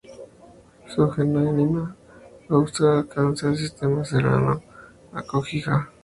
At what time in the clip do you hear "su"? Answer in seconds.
0.87-1.07